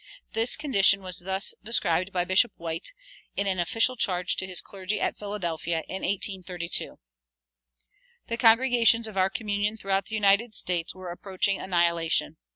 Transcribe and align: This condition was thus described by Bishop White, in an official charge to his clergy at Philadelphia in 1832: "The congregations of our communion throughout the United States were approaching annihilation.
This 0.33 0.55
condition 0.57 1.03
was 1.03 1.19
thus 1.19 1.53
described 1.63 2.11
by 2.11 2.25
Bishop 2.25 2.53
White, 2.57 2.91
in 3.37 3.45
an 3.45 3.59
official 3.59 3.95
charge 3.95 4.35
to 4.37 4.47
his 4.47 4.59
clergy 4.59 4.99
at 4.99 5.15
Philadelphia 5.15 5.83
in 5.87 6.01
1832: 6.01 6.97
"The 8.25 8.37
congregations 8.37 9.07
of 9.07 9.15
our 9.15 9.29
communion 9.29 9.77
throughout 9.77 10.05
the 10.07 10.15
United 10.15 10.55
States 10.55 10.95
were 10.95 11.11
approaching 11.11 11.59
annihilation. 11.59 12.37